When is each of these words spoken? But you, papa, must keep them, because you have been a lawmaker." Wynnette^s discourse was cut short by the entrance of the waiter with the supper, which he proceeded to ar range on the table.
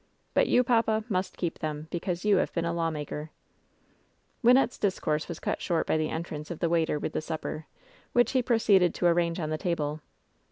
But 0.33 0.47
you, 0.47 0.63
papa, 0.63 1.03
must 1.09 1.37
keep 1.37 1.59
them, 1.59 1.87
because 1.91 2.25
you 2.25 2.37
have 2.37 2.51
been 2.53 2.65
a 2.65 2.73
lawmaker." 2.73 3.29
Wynnette^s 4.43 4.79
discourse 4.79 5.27
was 5.27 5.39
cut 5.39 5.61
short 5.61 5.85
by 5.85 5.95
the 5.97 6.09
entrance 6.09 6.49
of 6.49 6.57
the 6.57 6.69
waiter 6.69 6.97
with 6.97 7.13
the 7.13 7.21
supper, 7.21 7.67
which 8.11 8.31
he 8.31 8.41
proceeded 8.41 8.95
to 8.95 9.05
ar 9.05 9.13
range 9.13 9.39
on 9.39 9.51
the 9.51 9.59
table. 9.59 10.01